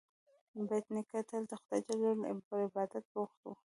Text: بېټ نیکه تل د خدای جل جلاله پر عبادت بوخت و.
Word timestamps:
بېټ 0.67 0.85
نیکه 0.95 1.19
تل 1.29 1.43
د 1.49 1.51
خدای 1.61 1.79
جل 1.87 1.97
جلاله 2.01 2.41
پر 2.47 2.59
عبادت 2.67 3.03
بوخت 3.13 3.39
و. 3.43 3.53